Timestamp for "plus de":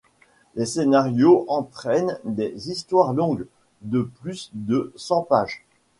4.01-4.91